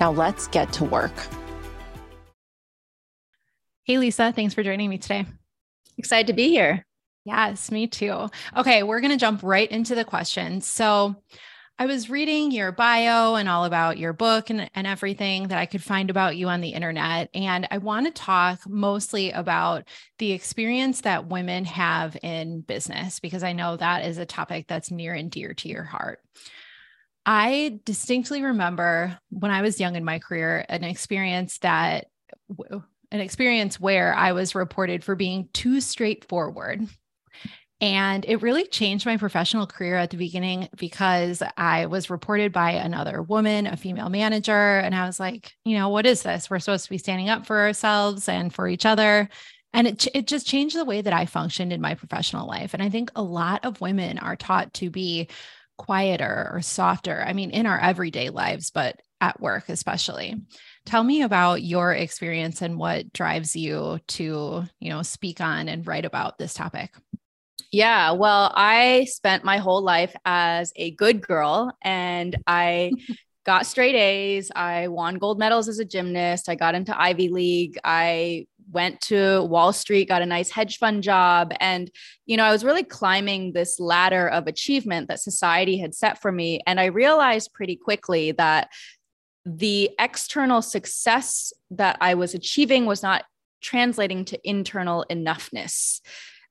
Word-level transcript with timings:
Now 0.00 0.10
let's 0.10 0.48
get 0.48 0.72
to 0.74 0.84
work. 0.84 1.12
Hey, 3.84 3.98
Lisa, 3.98 4.32
thanks 4.32 4.54
for 4.54 4.62
joining 4.62 4.88
me 4.88 4.98
today. 4.98 5.26
Excited 5.98 6.28
to 6.28 6.32
be 6.32 6.48
here. 6.48 6.86
Yes, 7.24 7.70
me 7.70 7.86
too. 7.86 8.28
Okay, 8.56 8.82
we're 8.82 9.00
going 9.00 9.10
to 9.12 9.18
jump 9.18 9.42
right 9.42 9.70
into 9.70 9.94
the 9.94 10.04
questions. 10.04 10.66
So, 10.66 11.16
I 11.78 11.86
was 11.86 12.10
reading 12.10 12.50
your 12.50 12.72
bio 12.72 13.36
and 13.36 13.48
all 13.48 13.64
about 13.64 13.96
your 13.96 14.12
book 14.12 14.50
and, 14.50 14.70
and 14.74 14.86
everything 14.86 15.48
that 15.48 15.56
I 15.56 15.64
could 15.64 15.82
find 15.82 16.10
about 16.10 16.36
you 16.36 16.48
on 16.48 16.60
the 16.60 16.68
internet. 16.68 17.30
And 17.32 17.66
I 17.70 17.78
want 17.78 18.04
to 18.04 18.12
talk 18.12 18.68
mostly 18.68 19.30
about 19.30 19.88
the 20.18 20.32
experience 20.32 21.00
that 21.00 21.28
women 21.28 21.64
have 21.64 22.18
in 22.22 22.60
business, 22.60 23.18
because 23.18 23.42
I 23.42 23.54
know 23.54 23.78
that 23.78 24.04
is 24.04 24.18
a 24.18 24.26
topic 24.26 24.66
that's 24.68 24.90
near 24.90 25.14
and 25.14 25.30
dear 25.30 25.54
to 25.54 25.68
your 25.68 25.84
heart. 25.84 26.20
I 27.26 27.80
distinctly 27.84 28.42
remember 28.42 29.18
when 29.30 29.50
I 29.50 29.62
was 29.62 29.78
young 29.78 29.96
in 29.96 30.04
my 30.04 30.18
career, 30.18 30.64
an 30.68 30.84
experience 30.84 31.58
that 31.58 32.06
an 33.12 33.20
experience 33.20 33.78
where 33.78 34.14
I 34.14 34.32
was 34.32 34.54
reported 34.54 35.04
for 35.04 35.14
being 35.14 35.48
too 35.52 35.80
straightforward 35.80 36.88
and 37.80 38.26
it 38.28 38.42
really 38.42 38.66
changed 38.66 39.06
my 39.06 39.16
professional 39.16 39.66
career 39.66 39.96
at 39.96 40.10
the 40.10 40.18
beginning 40.18 40.68
because 40.76 41.42
I 41.56 41.86
was 41.86 42.10
reported 42.10 42.52
by 42.52 42.72
another 42.72 43.22
woman, 43.22 43.66
a 43.66 43.76
female 43.76 44.10
manager. 44.10 44.78
And 44.78 44.94
I 44.94 45.06
was 45.06 45.18
like, 45.18 45.54
you 45.64 45.78
know, 45.78 45.88
what 45.88 46.04
is 46.04 46.22
this? 46.22 46.50
We're 46.50 46.58
supposed 46.58 46.84
to 46.84 46.90
be 46.90 46.98
standing 46.98 47.30
up 47.30 47.46
for 47.46 47.58
ourselves 47.58 48.28
and 48.28 48.52
for 48.52 48.68
each 48.68 48.84
other. 48.84 49.30
And 49.72 49.86
it, 49.86 50.06
it 50.14 50.26
just 50.26 50.46
changed 50.46 50.76
the 50.76 50.84
way 50.84 51.00
that 51.00 51.14
I 51.14 51.24
functioned 51.24 51.72
in 51.72 51.80
my 51.80 51.94
professional 51.94 52.46
life. 52.46 52.74
And 52.74 52.82
I 52.82 52.90
think 52.90 53.12
a 53.16 53.22
lot 53.22 53.64
of 53.64 53.80
women 53.80 54.18
are 54.18 54.36
taught 54.36 54.74
to 54.74 54.90
be 54.90 55.28
quieter 55.80 56.50
or 56.52 56.60
softer. 56.60 57.24
I 57.26 57.32
mean, 57.32 57.52
in 57.52 57.64
our 57.64 57.80
everyday 57.80 58.28
lives, 58.28 58.70
but 58.70 59.00
at 59.22 59.40
work 59.40 59.70
especially. 59.70 60.34
Tell 60.84 61.02
me 61.02 61.22
about 61.22 61.62
your 61.62 61.94
experience 61.94 62.60
and 62.60 62.76
what 62.76 63.14
drives 63.14 63.56
you 63.56 63.98
to, 64.08 64.64
you 64.78 64.90
know, 64.90 65.00
speak 65.00 65.40
on 65.40 65.70
and 65.70 65.86
write 65.86 66.04
about 66.04 66.36
this 66.36 66.52
topic. 66.52 66.92
Yeah, 67.72 68.12
well, 68.12 68.52
I 68.54 69.06
spent 69.08 69.42
my 69.42 69.56
whole 69.56 69.82
life 69.82 70.14
as 70.26 70.70
a 70.76 70.90
good 70.90 71.26
girl 71.26 71.72
and 71.80 72.36
I 72.46 72.92
got 73.46 73.64
straight 73.64 73.94
A's. 73.94 74.50
I 74.54 74.88
won 74.88 75.14
gold 75.14 75.38
medals 75.38 75.66
as 75.66 75.78
a 75.78 75.84
gymnast. 75.86 76.50
I 76.50 76.56
got 76.56 76.74
into 76.74 76.98
Ivy 76.98 77.30
League. 77.30 77.78
I 77.84 78.46
went 78.70 79.00
to 79.02 79.42
Wall 79.44 79.72
Street, 79.72 80.08
got 80.08 80.22
a 80.22 80.26
nice 80.26 80.50
hedge 80.50 80.78
fund 80.78 81.02
job. 81.02 81.52
And, 81.60 81.90
you 82.26 82.36
know, 82.36 82.44
I 82.44 82.52
was 82.52 82.64
really 82.64 82.84
climbing 82.84 83.52
this 83.52 83.80
ladder 83.80 84.28
of 84.28 84.46
achievement 84.46 85.08
that 85.08 85.20
society 85.20 85.78
had 85.78 85.94
set 85.94 86.20
for 86.20 86.30
me. 86.30 86.60
And 86.66 86.78
I 86.78 86.86
realized 86.86 87.52
pretty 87.52 87.76
quickly 87.76 88.32
that 88.32 88.68
the 89.44 89.90
external 89.98 90.62
success 90.62 91.52
that 91.70 91.96
I 92.00 92.14
was 92.14 92.34
achieving 92.34 92.86
was 92.86 93.02
not 93.02 93.24
translating 93.60 94.24
to 94.26 94.48
internal 94.48 95.04
enoughness. 95.10 96.00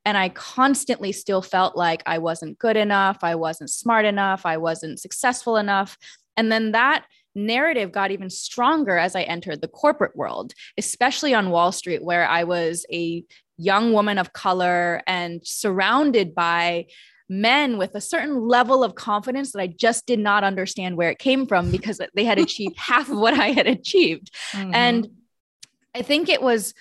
And 0.06 0.18
I 0.18 0.30
constantly 0.30 1.12
still 1.12 1.42
felt 1.42 1.76
like 1.76 2.02
I 2.06 2.18
wasn't 2.18 2.58
good 2.58 2.78
enough, 2.78 3.20
I 3.22 3.36
wasn't 3.36 3.70
smart 3.70 4.06
enough, 4.06 4.46
I 4.46 4.58
wasn't 4.58 5.00
successful 5.00 5.58
enough. 5.58 5.98
And 6.38 6.52
then 6.52 6.72
that 6.72 7.06
narrative 7.36 7.92
got 7.92 8.12
even 8.12 8.30
stronger 8.30 8.98
as 8.98 9.16
I 9.16 9.22
entered 9.24 9.62
the 9.62 9.68
corporate 9.68 10.16
world, 10.16 10.54
especially 10.78 11.34
on 11.34 11.50
Wall 11.50 11.72
Street, 11.72 12.04
where 12.04 12.28
I 12.28 12.44
was 12.44 12.86
a 12.92 13.24
young 13.58 13.94
woman 13.94 14.18
of 14.18 14.34
color 14.34 15.02
and 15.06 15.42
surrounded 15.46 16.34
by 16.34 16.86
men 17.28 17.78
with 17.78 17.94
a 17.94 18.02
certain 18.02 18.48
level 18.48 18.84
of 18.84 18.96
confidence 18.96 19.52
that 19.52 19.62
I 19.62 19.68
just 19.68 20.08
did 20.08 20.20
not 20.20 20.44
understand 20.44 20.98
where 20.98 21.12
it 21.12 21.20
came 21.20 21.46
from 21.46 21.70
because 21.72 22.02
they 22.16 22.26
had 22.26 22.40
achieved 22.40 22.78
half 22.78 23.10
of 23.10 23.18
what 23.18 23.34
I 23.34 23.52
had 23.52 23.68
achieved. 23.68 24.32
Mm-hmm. 24.52 24.72
And 24.74 25.08
I 25.94 26.02
think 26.02 26.30
it 26.30 26.42
was 26.42 26.74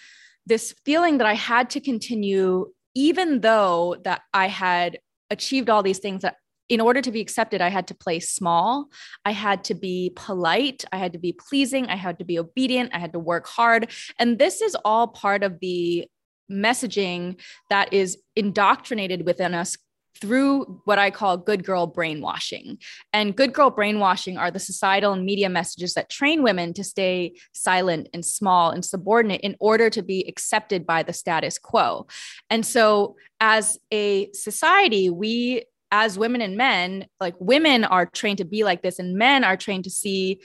this 0.47 0.75
feeling 0.85 1.19
that 1.19 1.27
I 1.27 1.35
had 1.35 1.71
to 1.71 1.81
continue 1.81 2.73
even 2.95 3.41
though 3.41 3.97
that 4.03 4.23
I 4.35 4.49
had 4.49 4.99
achieved 5.31 5.71
all 5.71 5.83
these 5.83 5.99
things 5.99 6.23
that 6.23 6.37
in 6.69 6.81
order 6.81 7.01
to 7.01 7.11
be 7.11 7.21
accepted, 7.21 7.61
I 7.61 7.69
had 7.69 7.87
to 7.89 7.95
play 7.95 8.21
small. 8.21 8.89
I 9.25 9.33
had 9.33 9.65
to 9.65 9.75
be 9.75 10.13
polite. 10.15 10.85
I 10.93 10.99
had 10.99 11.13
to 11.13 11.19
be 11.19 11.33
pleasing. 11.33 11.87
I 11.87 11.97
had 11.97 12.19
to 12.19 12.25
be 12.25 12.39
obedient. 12.39 12.91
I 12.95 12.99
had 12.99 13.13
to 13.13 13.19
work 13.19 13.47
hard. 13.47 13.91
And 14.19 14.39
this 14.39 14.61
is 14.61 14.77
all 14.85 15.09
part 15.09 15.43
of 15.43 15.61
the 15.61 16.09
messaging 16.51 17.41
that 17.71 17.93
is 17.93 18.19
indoctrinated 18.37 19.25
within 19.27 19.55
us 19.55 19.77
through 20.21 20.81
what 20.85 20.99
I 20.99 21.11
call 21.11 21.37
good 21.37 21.65
girl 21.65 21.87
brainwashing. 21.87 22.79
And 23.13 23.37
good 23.37 23.53
girl 23.53 23.71
brainwashing 23.71 24.37
are 24.37 24.51
the 24.51 24.59
societal 24.59 25.13
and 25.13 25.25
media 25.25 25.49
messages 25.49 25.95
that 25.95 26.11
train 26.11 26.43
women 26.43 26.73
to 26.75 26.85
stay 26.85 27.35
silent 27.53 28.09
and 28.13 28.25
small 28.25 28.71
and 28.71 28.85
subordinate 28.85 29.43
in 29.43 29.57
order 29.61 29.91
to 29.91 30.03
be 30.03 30.27
accepted 30.27 30.87
by 30.87 31.03
the 31.03 31.13
status 31.13 31.59
quo. 31.59 32.07
And 32.51 32.67
so, 32.67 33.17
as 33.41 33.79
a 33.93 34.33
society, 34.33 35.11
we 35.11 35.65
as 35.91 36.19
women 36.19 36.41
and 36.41 36.57
men, 36.57 37.07
like 37.21 37.35
women 37.39 37.85
are 37.85 38.07
trained 38.07 38.39
to 38.39 38.45
be 38.45 38.65
like 38.65 38.83
this, 38.83 38.99
and 38.99 39.17
men 39.17 39.45
are 39.45 39.57
trained 39.57 39.85
to 39.85 39.91
see 39.91 40.41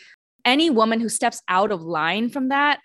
any 0.45 0.69
woman 0.69 0.99
who 0.99 1.09
steps 1.09 1.41
out 1.47 1.71
of 1.71 1.81
line 1.81 2.29
from 2.29 2.49
that 2.49 2.79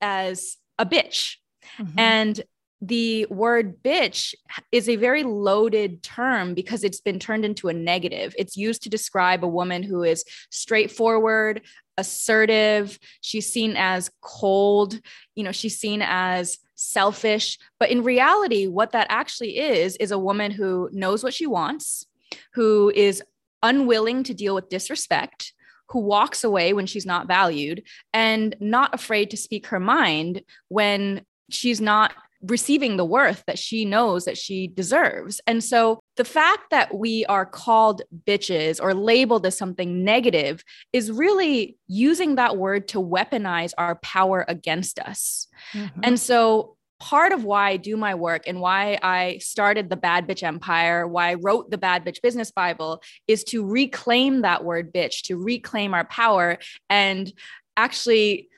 as 0.00 0.56
a 0.78 0.86
bitch. 0.86 1.36
Mm-hmm. 1.78 1.98
And 1.98 2.42
the 2.80 3.26
word 3.26 3.80
bitch 3.82 4.34
is 4.72 4.88
a 4.88 4.96
very 4.96 5.22
loaded 5.22 6.02
term 6.02 6.52
because 6.52 6.82
it's 6.82 7.00
been 7.00 7.20
turned 7.20 7.44
into 7.44 7.68
a 7.68 7.72
negative. 7.72 8.34
It's 8.36 8.56
used 8.56 8.82
to 8.82 8.90
describe 8.90 9.44
a 9.44 9.48
woman 9.48 9.84
who 9.84 10.02
is 10.02 10.24
straightforward, 10.50 11.62
assertive. 11.96 12.98
She's 13.20 13.52
seen 13.52 13.76
as 13.76 14.10
cold, 14.20 14.98
you 15.36 15.44
know, 15.44 15.52
she's 15.52 15.78
seen 15.78 16.02
as 16.02 16.58
selfish. 16.82 17.58
But 17.78 17.90
in 17.90 18.02
reality, 18.02 18.66
what 18.66 18.92
that 18.92 19.06
actually 19.08 19.58
is, 19.58 19.96
is 19.96 20.10
a 20.10 20.18
woman 20.18 20.50
who 20.50 20.88
knows 20.92 21.22
what 21.22 21.34
she 21.34 21.46
wants, 21.46 22.06
who 22.54 22.92
is 22.94 23.22
unwilling 23.62 24.24
to 24.24 24.34
deal 24.34 24.54
with 24.54 24.68
disrespect, 24.68 25.52
who 25.90 26.00
walks 26.00 26.42
away 26.42 26.72
when 26.72 26.86
she's 26.86 27.06
not 27.06 27.28
valued, 27.28 27.82
and 28.12 28.56
not 28.60 28.94
afraid 28.94 29.30
to 29.30 29.36
speak 29.36 29.66
her 29.66 29.80
mind 29.80 30.42
when 30.68 31.24
she's 31.50 31.80
not 31.80 32.12
receiving 32.42 32.96
the 32.96 33.04
worth 33.04 33.44
that 33.46 33.58
she 33.58 33.84
knows 33.84 34.24
that 34.24 34.36
she 34.36 34.66
deserves. 34.66 35.40
And 35.46 35.62
so 35.62 36.00
the 36.16 36.24
fact 36.24 36.70
that 36.70 36.94
we 36.94 37.24
are 37.26 37.46
called 37.46 38.02
bitches 38.26 38.80
or 38.82 38.94
labeled 38.94 39.46
as 39.46 39.56
something 39.56 40.04
negative 40.04 40.64
is 40.92 41.10
really 41.10 41.76
using 41.86 42.34
that 42.34 42.56
word 42.56 42.88
to 42.88 43.02
weaponize 43.02 43.72
our 43.78 43.96
power 43.96 44.44
against 44.48 44.98
us. 44.98 45.46
Mm-hmm. 45.72 46.00
And 46.02 46.20
so 46.20 46.76
part 46.98 47.32
of 47.32 47.44
why 47.44 47.70
I 47.70 47.76
do 47.78 47.96
my 47.96 48.14
work 48.14 48.44
and 48.46 48.60
why 48.60 48.98
I 49.02 49.38
started 49.38 49.90
the 49.90 49.96
Bad 49.96 50.28
Bitch 50.28 50.42
Empire, 50.42 51.06
why 51.06 51.30
I 51.30 51.34
wrote 51.34 51.70
the 51.70 51.78
Bad 51.78 52.04
Bitch 52.04 52.22
Business 52.22 52.50
Bible 52.50 53.02
is 53.26 53.42
to 53.44 53.66
reclaim 53.66 54.42
that 54.42 54.64
word 54.64 54.92
bitch, 54.92 55.22
to 55.22 55.36
reclaim 55.36 55.94
our 55.94 56.04
power 56.04 56.58
and 56.88 57.32
actually 57.76 58.48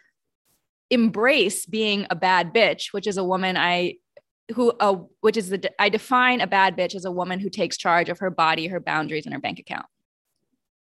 embrace 0.95 1.67
being 1.67 2.07
a 2.11 2.17
bad 2.17 2.55
bitch, 2.55 2.93
which 2.93 3.07
is 3.07 3.17
a 3.17 3.25
woman 3.25 3.57
I 3.57 3.97
who 4.55 4.73
uh, 4.81 4.97
which 5.21 5.37
is 5.37 5.51
the 5.51 5.71
I 5.79 5.89
define 5.89 6.41
a 6.41 6.47
bad 6.47 6.77
bitch 6.77 6.95
as 6.95 7.05
a 7.05 7.13
woman 7.13 7.41
who 7.41 7.51
takes 7.51 7.77
charge 7.77 8.09
of 8.09 8.19
her 8.19 8.31
body, 8.31 8.67
her 8.69 8.81
boundaries, 8.81 9.27
and 9.27 9.35
her 9.35 9.41
bank 9.41 9.59
account. 9.59 9.87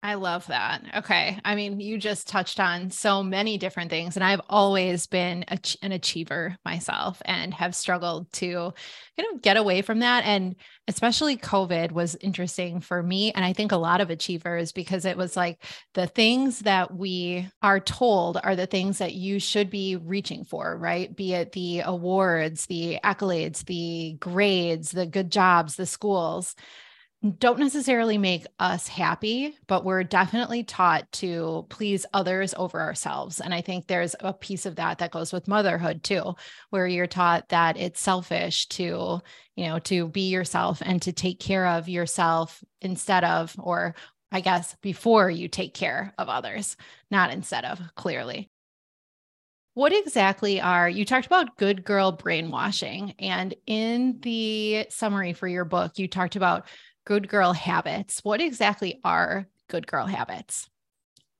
I 0.04 0.14
love 0.14 0.46
that. 0.48 0.84
Okay. 0.96 1.38
I 1.46 1.54
mean, 1.54 1.80
you 1.80 1.96
just 1.96 2.28
touched 2.28 2.60
on 2.60 2.90
so 2.90 3.22
many 3.22 3.56
different 3.56 3.88
things, 3.88 4.16
and 4.16 4.22
I've 4.22 4.42
always 4.50 5.06
been 5.06 5.46
a, 5.48 5.58
an 5.80 5.92
achiever 5.92 6.58
myself 6.62 7.22
and 7.24 7.54
have 7.54 7.74
struggled 7.74 8.30
to 8.34 8.74
kind 9.16 9.34
of 9.34 9.40
get 9.40 9.56
away 9.56 9.80
from 9.80 10.00
that. 10.00 10.26
And 10.26 10.56
especially 10.88 11.38
COVID 11.38 11.90
was 11.90 12.16
interesting 12.16 12.80
for 12.80 13.02
me. 13.02 13.32
And 13.32 13.46
I 13.46 13.54
think 13.54 13.72
a 13.72 13.78
lot 13.78 14.02
of 14.02 14.10
achievers 14.10 14.72
because 14.72 15.06
it 15.06 15.16
was 15.16 15.38
like 15.38 15.64
the 15.94 16.06
things 16.06 16.58
that 16.60 16.94
we 16.94 17.48
are 17.62 17.80
told 17.80 18.38
are 18.44 18.56
the 18.56 18.66
things 18.66 18.98
that 18.98 19.14
you 19.14 19.40
should 19.40 19.70
be 19.70 19.96
reaching 19.96 20.44
for, 20.44 20.76
right? 20.76 21.16
Be 21.16 21.32
it 21.32 21.52
the 21.52 21.80
awards, 21.80 22.66
the 22.66 22.98
accolades, 23.02 23.64
the 23.64 24.18
grades, 24.20 24.90
the 24.90 25.06
good 25.06 25.32
jobs, 25.32 25.76
the 25.76 25.86
schools 25.86 26.54
don't 27.24 27.58
necessarily 27.58 28.18
make 28.18 28.46
us 28.58 28.86
happy, 28.86 29.56
but 29.66 29.82
we're 29.82 30.04
definitely 30.04 30.62
taught 30.62 31.10
to 31.12 31.64
please 31.70 32.04
others 32.12 32.54
over 32.54 32.80
ourselves. 32.80 33.40
And 33.40 33.54
I 33.54 33.62
think 33.62 33.86
there's 33.86 34.14
a 34.20 34.34
piece 34.34 34.66
of 34.66 34.76
that 34.76 34.98
that 34.98 35.10
goes 35.10 35.32
with 35.32 35.48
motherhood 35.48 36.02
too, 36.02 36.34
where 36.68 36.86
you're 36.86 37.06
taught 37.06 37.48
that 37.48 37.78
it's 37.78 38.00
selfish 38.00 38.66
to, 38.68 39.20
you 39.56 39.66
know, 39.66 39.78
to 39.80 40.08
be 40.08 40.28
yourself 40.28 40.82
and 40.84 41.00
to 41.00 41.12
take 41.12 41.40
care 41.40 41.66
of 41.66 41.88
yourself 41.88 42.62
instead 42.82 43.24
of, 43.24 43.56
or 43.58 43.94
I 44.30 44.40
guess 44.40 44.76
before 44.82 45.30
you 45.30 45.48
take 45.48 45.72
care 45.72 46.12
of 46.18 46.28
others, 46.28 46.76
not 47.10 47.32
instead 47.32 47.64
of, 47.64 47.80
clearly. 47.94 48.50
What 49.72 49.92
exactly 49.92 50.60
are 50.60 50.88
you 50.88 51.04
talked 51.04 51.26
about 51.26 51.56
good 51.56 51.84
girl 51.84 52.12
brainwashing? 52.12 53.14
And 53.18 53.54
in 53.66 54.20
the 54.20 54.86
summary 54.90 55.32
for 55.32 55.48
your 55.48 55.64
book, 55.64 55.98
you 55.98 56.06
talked 56.06 56.36
about 56.36 56.68
good 57.04 57.28
girl 57.28 57.52
habits. 57.52 58.20
What 58.22 58.40
exactly 58.40 59.00
are 59.04 59.46
good 59.68 59.86
girl 59.86 60.06
habits? 60.06 60.68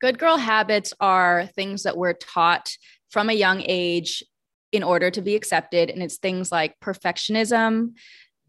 Good 0.01 0.19
girl 0.19 0.37
habits 0.37 0.93
are 1.01 1.47
things 1.47 1.85
that 1.85 1.97
we're 1.97 2.13
taught 2.15 2.77
from 3.11 3.31
a 3.31 3.35
young 3.35 3.63
age 3.65 4.23
in 4.73 4.83
order 4.83 5.11
to 5.11 5.23
be 5.23 5.37
accepted. 5.37 5.89
And 5.89 6.03
it's 6.03 6.19
things 6.19 6.51
like 6.51 6.79
perfectionism, 6.81 7.93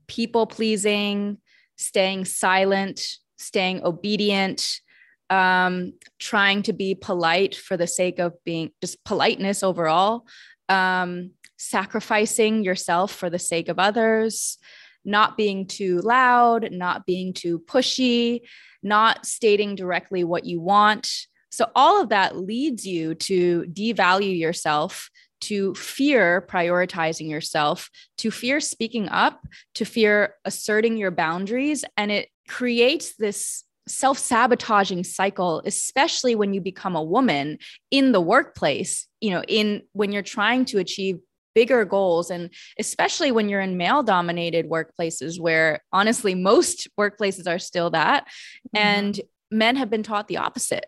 people 0.08 0.48
pleasing, 0.48 1.38
staying 1.78 2.26
silent, 2.26 3.18
staying 3.38 3.84
obedient, 3.84 4.82
um, 5.30 5.94
trying 6.20 6.64
to 6.64 6.74
be 6.74 6.96
polite 6.96 7.56
for 7.56 7.78
the 7.78 7.88
sake 7.88 8.20
of 8.20 8.34
being 8.44 8.72
just 8.82 9.04
politeness 9.04 9.64
overall, 9.64 10.26
um, 10.70 11.32
sacrificing 11.58 12.64
yourself 12.64 13.12
for 13.12 13.30
the 13.30 13.40
sake 13.40 13.70
of 13.70 13.80
others, 13.80 14.58
not 15.06 15.38
being 15.38 15.68
too 15.68 16.00
loud, 16.00 16.72
not 16.72 17.06
being 17.06 17.34
too 17.34 17.60
pushy, 17.60 18.42
not 18.84 19.26
stating 19.26 19.76
directly 19.76 20.24
what 20.24 20.46
you 20.46 20.60
want. 20.60 21.10
So, 21.50 21.70
all 21.76 22.02
of 22.02 22.10
that 22.10 22.38
leads 22.38 22.86
you 22.86 23.16
to 23.16 23.64
devalue 23.72 24.38
yourself, 24.38 25.10
to 25.42 25.74
fear 25.76 26.46
prioritizing 26.50 27.30
yourself, 27.30 27.90
to 28.18 28.32
fear 28.32 28.60
speaking 28.60 29.08
up, 29.10 29.42
to 29.76 29.86
fear 29.86 30.36
asserting 30.44 30.98
your 30.98 31.12
boundaries. 31.12 31.86
And 31.96 32.12
it 32.12 32.30
creates 32.48 33.16
this 33.16 33.64
self 33.88 34.18
sabotaging 34.18 35.04
cycle, 35.04 35.62
especially 35.66 36.36
when 36.36 36.54
you 36.54 36.62
become 36.62 36.96
a 36.96 37.04
woman 37.04 37.60
in 37.92 38.12
the 38.12 38.22
workplace, 38.22 39.08
you 39.22 39.32
know, 39.32 39.44
in 39.48 39.84
when 39.94 40.12
you're 40.12 40.24
trying 40.24 40.66
to 40.66 40.80
achieve 40.80 41.20
bigger 41.56 41.86
goals 41.86 42.30
and 42.30 42.52
especially 42.78 43.32
when 43.32 43.50
you're 43.50 43.62
in 43.62 43.78
male 43.78 44.04
dominated 44.04 44.70
workplaces 44.70 45.40
where 45.40 45.80
honestly 45.92 46.36
most 46.36 46.88
workplaces 47.00 47.48
are 47.48 47.60
still 47.60 47.90
that 47.90 48.26
mm-hmm. 48.26 48.78
and 48.78 49.22
men 49.50 49.76
have 49.76 49.90
been 49.90 50.04
taught 50.04 50.28
the 50.28 50.38
opposite 50.38 50.86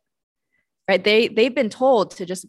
right? 0.87 1.03
They 1.03 1.27
they've 1.27 1.53
been 1.53 1.69
told 1.69 2.11
to 2.11 2.25
just 2.25 2.45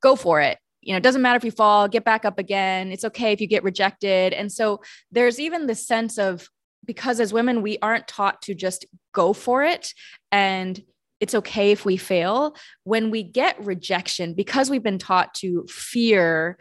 go 0.00 0.16
for 0.16 0.40
it. 0.40 0.58
You 0.80 0.92
know 0.92 0.96
it 0.96 1.02
doesn't 1.02 1.22
matter 1.22 1.36
if 1.36 1.44
you 1.44 1.50
fall 1.50 1.88
get 1.88 2.04
back 2.04 2.24
up 2.24 2.38
again. 2.38 2.92
It's 2.92 3.04
okay 3.04 3.32
if 3.32 3.40
you 3.40 3.46
get 3.46 3.64
rejected. 3.64 4.32
And 4.32 4.50
so 4.50 4.82
there's 5.10 5.38
even 5.38 5.66
this 5.66 5.86
sense 5.86 6.18
of 6.18 6.48
because 6.84 7.20
as 7.20 7.32
women 7.32 7.62
we 7.62 7.78
aren't 7.80 8.08
taught 8.08 8.42
to 8.42 8.54
just 8.54 8.86
go 9.12 9.32
for 9.32 9.62
it 9.62 9.94
and 10.32 10.82
it's 11.20 11.36
okay 11.36 11.70
if 11.70 11.84
we 11.84 11.96
fail. 11.96 12.56
When 12.82 13.10
we 13.12 13.22
get 13.22 13.64
rejection 13.64 14.34
because 14.34 14.68
we've 14.68 14.82
been 14.82 14.98
taught 14.98 15.34
to 15.34 15.64
fear 15.68 16.58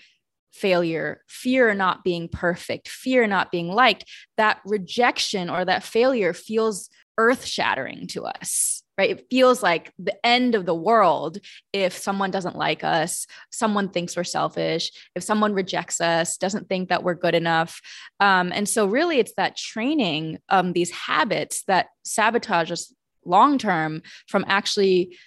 failure, 0.51 1.23
fear 1.27 1.73
not 1.73 2.03
being 2.03 2.27
perfect, 2.27 2.87
fear 2.87 3.27
not 3.27 3.51
being 3.51 3.69
liked, 3.69 4.05
that 4.37 4.59
rejection 4.65 5.49
or 5.49 5.65
that 5.65 5.83
failure 5.83 6.33
feels 6.33 6.89
earth 7.17 7.45
shattering 7.45 8.07
to 8.07 8.23
us, 8.23 8.83
right? 8.97 9.11
It 9.11 9.27
feels 9.29 9.61
like 9.61 9.93
the 9.99 10.15
end 10.25 10.55
of 10.55 10.65
the 10.65 10.75
world 10.75 11.39
if 11.73 11.97
someone 11.97 12.31
doesn't 12.31 12.55
like 12.55 12.83
us, 12.83 13.27
someone 13.51 13.89
thinks 13.89 14.15
we're 14.15 14.23
selfish, 14.23 14.91
if 15.15 15.23
someone 15.23 15.53
rejects 15.53 16.01
us, 16.01 16.37
doesn't 16.37 16.67
think 16.67 16.89
that 16.89 17.03
we're 17.03 17.15
good 17.15 17.35
enough. 17.35 17.81
Um, 18.19 18.51
and 18.53 18.67
so, 18.67 18.85
really, 18.87 19.19
it's 19.19 19.33
that 19.37 19.57
training, 19.57 20.39
um, 20.49 20.73
these 20.73 20.91
habits 20.91 21.63
that 21.67 21.87
sabotage 22.03 22.71
us 22.71 22.93
long 23.25 23.57
term 23.57 24.01
from 24.27 24.45
actually 24.47 25.17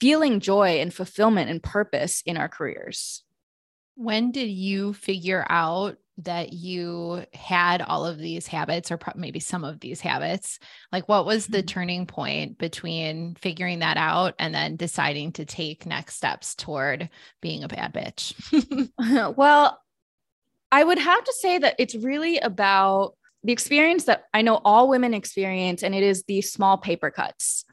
feeling 0.00 0.40
joy 0.40 0.80
and 0.80 0.94
fulfillment 0.94 1.50
and 1.50 1.62
purpose 1.62 2.22
in 2.24 2.36
our 2.36 2.48
careers. 2.48 3.24
When 3.98 4.30
did 4.30 4.48
you 4.48 4.92
figure 4.92 5.44
out 5.50 5.96
that 6.18 6.52
you 6.52 7.24
had 7.34 7.82
all 7.82 8.06
of 8.06 8.16
these 8.16 8.46
habits 8.46 8.92
or 8.92 8.98
maybe 9.16 9.40
some 9.40 9.64
of 9.64 9.80
these 9.80 10.00
habits? 10.00 10.60
Like, 10.92 11.08
what 11.08 11.26
was 11.26 11.48
the 11.48 11.58
mm-hmm. 11.58 11.66
turning 11.66 12.06
point 12.06 12.58
between 12.58 13.34
figuring 13.34 13.80
that 13.80 13.96
out 13.96 14.34
and 14.38 14.54
then 14.54 14.76
deciding 14.76 15.32
to 15.32 15.44
take 15.44 15.84
next 15.84 16.14
steps 16.14 16.54
toward 16.54 17.08
being 17.40 17.64
a 17.64 17.68
bad 17.68 17.92
bitch? 17.92 18.88
well, 19.36 19.80
I 20.70 20.84
would 20.84 20.98
have 20.98 21.24
to 21.24 21.34
say 21.40 21.58
that 21.58 21.74
it's 21.80 21.96
really 21.96 22.38
about 22.38 23.14
the 23.42 23.52
experience 23.52 24.04
that 24.04 24.26
I 24.32 24.42
know 24.42 24.60
all 24.64 24.88
women 24.88 25.14
experience, 25.14 25.82
and 25.82 25.92
it 25.92 26.04
is 26.04 26.22
the 26.22 26.40
small 26.42 26.78
paper 26.78 27.10
cuts. 27.10 27.64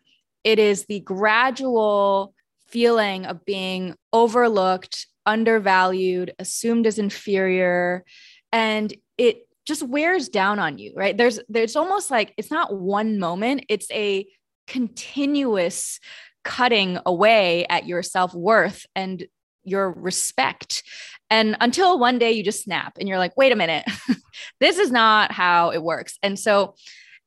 It 0.43 0.57
is 0.57 0.85
the 0.85 1.01
gradual 1.01 2.33
feeling 2.65 3.27
of 3.27 3.45
being 3.45 3.93
overlooked 4.11 5.05
undervalued, 5.25 6.33
assumed 6.39 6.87
as 6.87 6.99
inferior, 6.99 8.03
and 8.51 8.93
it 9.17 9.47
just 9.65 9.83
wears 9.83 10.29
down 10.29 10.59
on 10.59 10.77
you, 10.77 10.93
right? 10.95 11.17
There's 11.17 11.39
there's 11.49 11.75
almost 11.75 12.11
like 12.11 12.33
it's 12.37 12.51
not 12.51 12.75
one 12.75 13.19
moment, 13.19 13.65
it's 13.69 13.89
a 13.91 14.25
continuous 14.67 15.99
cutting 16.43 16.99
away 17.05 17.65
at 17.69 17.87
your 17.87 18.03
self-worth 18.03 18.85
and 18.95 19.25
your 19.63 19.91
respect. 19.91 20.83
And 21.29 21.57
until 21.59 21.97
one 21.97 22.19
day 22.19 22.31
you 22.31 22.43
just 22.43 22.63
snap 22.63 22.97
and 22.99 23.09
you're 23.09 23.17
like, 23.17 23.35
wait 23.35 23.51
a 23.51 23.55
minute, 23.55 23.83
this 24.59 24.77
is 24.77 24.91
not 24.91 25.31
how 25.31 25.71
it 25.71 25.81
works. 25.81 26.19
And 26.21 26.37
so 26.37 26.75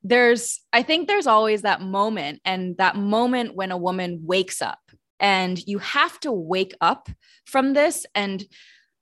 there's, 0.04 0.60
I 0.72 0.84
think 0.84 1.08
there's 1.08 1.26
always 1.26 1.62
that 1.62 1.80
moment, 1.80 2.40
and 2.44 2.76
that 2.76 2.94
moment 2.94 3.56
when 3.56 3.72
a 3.72 3.76
woman 3.76 4.20
wakes 4.22 4.62
up 4.62 4.78
and 5.20 5.58
you 5.66 5.78
have 5.78 6.18
to 6.20 6.32
wake 6.32 6.74
up 6.80 7.08
from 7.44 7.72
this 7.72 8.06
and 8.14 8.44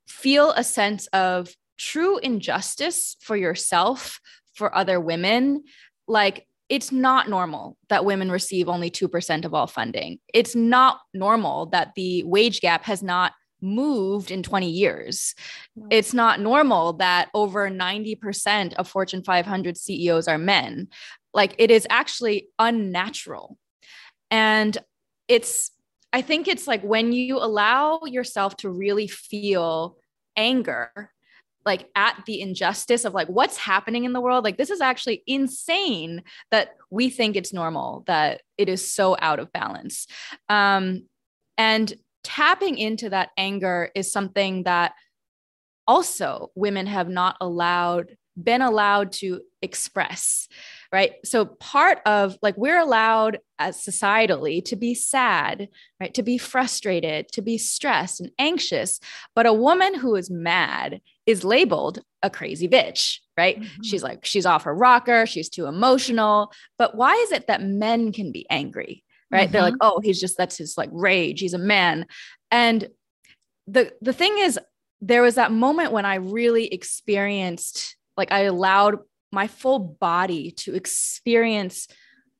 feel 0.09 0.53
a 0.53 0.65
sense 0.65 1.07
of 1.09 1.55
true 1.79 2.19
injustice 2.19 3.17
for 3.21 3.37
yourself, 3.37 4.21
for 4.55 4.75
other 4.75 5.01
women. 5.01 5.65
Like, 6.09 6.47
it's 6.69 6.91
not 6.91 7.29
normal 7.29 7.77
that 7.89 8.05
women 8.05 8.31
receive 8.31 8.69
only 8.69 8.91
2% 8.91 9.45
of 9.45 9.55
all 9.55 9.67
funding. 9.67 10.19
It's 10.33 10.57
not 10.57 11.01
normal 11.15 11.67
that 11.67 11.93
the 11.95 12.25
wage 12.25 12.61
gap 12.61 12.85
has 12.85 13.03
not 13.03 13.32
moved 13.63 14.31
in 14.31 14.43
20 14.43 14.69
years. 14.69 15.35
It's 15.91 16.13
not 16.13 16.41
normal 16.41 16.94
that 16.94 17.29
over 17.35 17.70
90% 17.70 18.75
of 18.75 18.89
Fortune 18.89 19.23
500 19.23 19.77
CEOs 19.77 20.29
are 20.29 20.39
men. 20.39 20.89
Like, 21.32 21.55
it 21.58 21.70
is 21.70 21.87
actually 21.89 22.49
unnatural. 22.58 23.58
And 24.31 24.77
it's 25.29 25.70
I 26.17 26.23
think 26.23 26.49
it's 26.49 26.67
like 26.67 26.81
when 26.81 27.13
you 27.13 27.37
allow 27.37 28.01
yourself 28.06 28.56
to 28.58 28.70
really 28.70 29.06
feel 29.06 29.99
anger 30.35 31.13
like 31.67 31.91
at 31.94 32.23
the 32.25 32.41
injustice 32.41 33.05
of 33.05 33.13
like 33.13 33.29
what's 33.29 33.58
happening 33.58 34.05
in 34.05 34.15
the 34.15 34.20
world 34.23 34.43
like 34.43 34.56
this 34.56 34.70
is 34.70 34.81
actually 34.81 35.23
insane 35.27 36.23
that 36.51 36.70
we 36.89 37.11
think 37.11 37.37
it's 37.37 37.53
normal 37.53 38.03
that 38.06 38.41
it 38.56 38.70
is 38.70 38.91
so 38.91 39.15
out 39.20 39.39
of 39.39 39.53
balance. 39.53 40.06
Um 40.49 41.03
and 41.58 41.93
tapping 42.25 42.79
into 42.79 43.11
that 43.11 43.29
anger 43.37 43.91
is 43.94 44.11
something 44.11 44.63
that 44.63 44.94
also 45.87 46.51
women 46.55 46.87
have 46.87 47.11
not 47.11 47.37
allowed 47.43 48.17
been 48.43 48.63
allowed 48.63 49.13
to 49.13 49.43
express 49.61 50.49
right 50.93 51.14
so 51.24 51.44
part 51.44 51.98
of 52.06 52.36
like 52.43 52.56
we're 52.56 52.78
allowed 52.78 53.38
as 53.58 53.76
societally 53.76 54.64
to 54.64 54.76
be 54.76 54.94
sad 54.94 55.69
right 56.00 56.14
to 56.14 56.22
be 56.22 56.38
frustrated 56.38 57.28
to 57.32 57.43
be 57.43 57.58
stressed 57.58 58.20
and 58.20 58.31
anxious 58.38 59.00
but 59.34 59.46
a 59.46 59.52
woman 59.52 59.94
who 59.94 60.14
is 60.14 60.31
mad 60.31 61.00
is 61.26 61.44
labeled 61.44 62.00
a 62.22 62.31
crazy 62.31 62.69
bitch 62.69 63.19
right 63.36 63.60
mm-hmm. 63.60 63.82
she's 63.82 64.02
like 64.02 64.24
she's 64.24 64.46
off 64.46 64.64
her 64.64 64.74
rocker 64.74 65.26
she's 65.26 65.48
too 65.48 65.66
emotional 65.66 66.52
but 66.78 66.94
why 66.94 67.14
is 67.14 67.32
it 67.32 67.46
that 67.46 67.62
men 67.62 68.12
can 68.12 68.32
be 68.32 68.46
angry 68.50 69.05
right 69.31 69.44
mm-hmm. 69.44 69.52
they're 69.52 69.62
like 69.62 69.74
mm-hmm. 69.74 69.96
oh 69.96 70.00
he's 70.00 70.20
just 70.20 70.36
that's 70.36 70.58
his 70.58 70.76
like 70.76 70.90
rage 70.93 71.40
he's 71.40 71.55
a 71.55 71.58
man 71.58 72.06
and 72.50 72.88
the 73.66 73.93
the 74.00 74.12
thing 74.12 74.36
is 74.38 74.58
there 75.00 75.22
was 75.22 75.34
that 75.34 75.52
moment 75.52 75.93
when 75.93 76.05
i 76.05 76.16
really 76.16 76.66
experienced 76.66 77.96
like 78.16 78.32
i 78.32 78.40
allowed 78.40 78.98
my 79.36 79.46
full 79.46 79.78
body 79.78 80.50
to 80.50 80.74
experience 80.74 81.88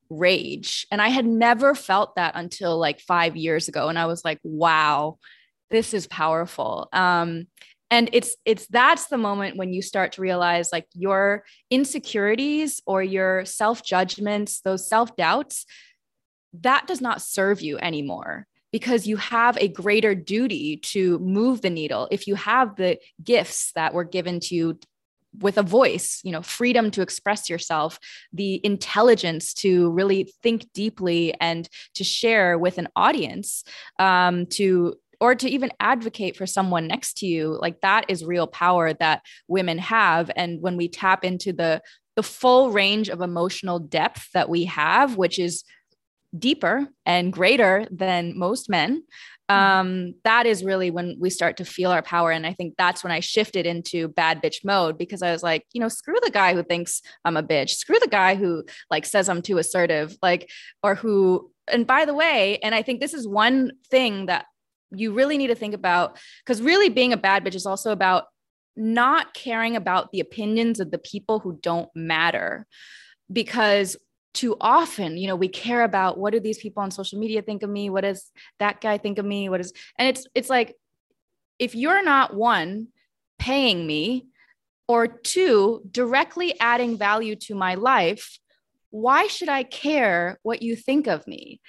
rage. 0.09 0.87
And 0.91 0.99
I 0.99 1.09
had 1.09 1.27
never 1.27 1.75
felt 1.75 2.15
that 2.15 2.33
until 2.35 2.77
like 2.77 2.99
five 2.99 3.37
years 3.37 3.67
ago. 3.67 3.87
And 3.87 3.99
I 3.99 4.07
was 4.07 4.25
like, 4.25 4.39
wow, 4.43 5.19
this 5.69 5.93
is 5.93 6.07
powerful. 6.07 6.89
Um, 6.91 7.47
and 7.91 8.09
it's 8.13 8.35
it's 8.45 8.67
that's 8.67 9.07
the 9.07 9.17
moment 9.17 9.57
when 9.57 9.71
you 9.71 9.81
start 9.81 10.13
to 10.13 10.21
realize 10.21 10.71
like 10.71 10.87
your 10.93 11.45
insecurities 11.69 12.81
or 12.85 13.01
your 13.01 13.45
self 13.45 13.81
judgments 13.81 14.59
those 14.59 14.89
self 14.89 15.15
doubts 15.15 15.65
that 16.61 16.85
does 16.85 16.99
not 16.99 17.21
serve 17.21 17.61
you 17.61 17.77
anymore 17.77 18.45
because 18.73 19.07
you 19.07 19.15
have 19.15 19.57
a 19.57 19.69
greater 19.69 20.13
duty 20.15 20.75
to 20.77 21.17
move 21.19 21.61
the 21.61 21.69
needle 21.69 22.09
if 22.11 22.27
you 22.27 22.35
have 22.35 22.75
the 22.75 22.99
gifts 23.23 23.71
that 23.73 23.93
were 23.93 24.03
given 24.03 24.41
to 24.41 24.53
you 24.53 24.79
with 25.39 25.57
a 25.57 25.63
voice 25.63 26.19
you 26.23 26.31
know 26.31 26.41
freedom 26.41 26.91
to 26.91 27.01
express 27.01 27.49
yourself 27.49 27.99
the 28.33 28.59
intelligence 28.63 29.53
to 29.53 29.89
really 29.91 30.33
think 30.43 30.71
deeply 30.73 31.33
and 31.39 31.69
to 31.93 32.03
share 32.03 32.57
with 32.57 32.77
an 32.77 32.87
audience 32.95 33.63
um, 33.99 34.45
to 34.47 34.95
or 35.19 35.35
to 35.35 35.49
even 35.49 35.71
advocate 35.79 36.35
for 36.35 36.45
someone 36.45 36.87
next 36.87 37.17
to 37.17 37.25
you. 37.25 37.57
Like 37.59 37.81
that 37.81 38.05
is 38.07 38.23
real 38.23 38.47
power 38.47 38.93
that 38.93 39.23
women 39.47 39.79
have. 39.79 40.29
And 40.35 40.61
when 40.61 40.77
we 40.77 40.89
tap 40.89 41.23
into 41.23 41.53
the 41.53 41.81
the 42.15 42.23
full 42.23 42.71
range 42.71 43.09
of 43.09 43.21
emotional 43.21 43.77
depth 43.77 44.31
that 44.33 44.49
we 44.49 44.65
have 44.65 45.17
which 45.17 45.37
is 45.37 45.63
deeper 46.37 46.87
and 47.05 47.31
greater 47.31 47.87
than 47.91 48.37
most 48.37 48.69
men. 48.69 49.03
Mm-hmm. 49.49 49.79
um, 49.79 50.13
that 50.25 50.45
is 50.45 50.61
really 50.61 50.91
when 50.91 51.15
we 51.21 51.29
start 51.29 51.55
to 51.55 51.63
feel 51.63 51.89
our 51.89 52.01
power. 52.01 52.31
And 52.31 52.45
i 52.45 52.53
think 52.53 52.73
that's 52.77 53.01
when 53.01 53.13
i 53.13 53.21
shifted 53.21 53.65
into 53.65 54.09
bad 54.09 54.41
bitch 54.43 54.65
mode 54.65 54.97
because 54.97 55.21
i 55.21 55.31
was 55.31 55.41
like 55.41 55.63
you 55.71 55.79
know 55.79 55.87
screw 55.87 56.17
the 56.21 56.31
guy 56.31 56.53
who 56.53 56.63
thinks 56.63 57.01
i'm 57.23 57.37
a 57.37 57.43
bitch. 57.43 57.69
Screw 57.71 57.97
the 57.99 58.09
guy 58.09 58.35
who 58.35 58.65
like 58.91 59.05
says 59.05 59.29
i'm 59.29 59.41
too 59.41 59.57
assertive. 59.57 60.17
Like 60.21 60.49
or 60.83 60.95
who 60.95 61.49
and 61.71 61.87
by 61.87 62.03
the 62.05 62.13
way 62.13 62.59
and 62.63 62.75
i 62.75 62.81
think 62.81 62.99
this 62.99 63.13
is 63.13 63.27
one 63.27 63.71
thing 63.89 64.25
that 64.25 64.45
you 64.91 65.13
really 65.13 65.37
need 65.37 65.47
to 65.47 65.55
think 65.55 65.73
about 65.73 66.17
because 66.45 66.61
really 66.61 66.89
being 66.89 67.13
a 67.13 67.17
bad 67.17 67.43
bitch 67.43 67.55
is 67.55 67.65
also 67.65 67.91
about 67.91 68.25
not 68.77 69.33
caring 69.33 69.75
about 69.75 70.11
the 70.11 70.19
opinions 70.19 70.79
of 70.79 70.91
the 70.91 70.99
people 70.99 71.39
who 71.39 71.59
don't 71.61 71.89
matter. 71.95 72.67
Because 73.31 73.97
too 74.37 74.55
often 74.61 75.17
you 75.17 75.27
know 75.27 75.35
we 75.35 75.47
care 75.47 75.83
about 75.83 76.17
what 76.17 76.31
do 76.31 76.39
these 76.39 76.59
people 76.59 76.83
on 76.83 76.91
social 76.91 77.19
media 77.19 77.41
think 77.41 77.63
of 77.63 77.69
me? 77.69 77.89
What 77.89 78.01
does 78.01 78.31
that 78.59 78.81
guy 78.81 78.97
think 78.97 79.17
of 79.17 79.25
me? 79.25 79.49
What 79.49 79.59
is 79.59 79.73
and 79.97 80.07
it's 80.07 80.27
it's 80.35 80.49
like 80.49 80.75
if 81.59 81.73
you're 81.73 82.03
not 82.03 82.35
one 82.35 82.89
paying 83.39 83.85
me 83.85 84.27
or 84.87 85.07
two 85.07 85.81
directly 85.91 86.59
adding 86.59 86.97
value 86.97 87.35
to 87.35 87.55
my 87.55 87.75
life 87.75 88.39
why 88.89 89.27
should 89.27 89.49
i 89.49 89.63
care 89.63 90.39
what 90.43 90.61
you 90.61 90.75
think 90.75 91.07
of 91.07 91.27
me 91.27 91.59